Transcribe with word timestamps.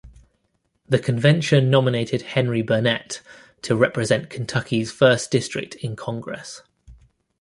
The 0.89 0.97
convention 0.97 1.69
nominated 1.69 2.23
Henry 2.23 2.63
Burnett 2.63 3.21
to 3.61 3.75
represent 3.75 4.31
Kentucky's 4.31 4.91
First 4.91 5.29
District 5.29 5.75
in 5.75 5.95
Congress. 5.95 6.63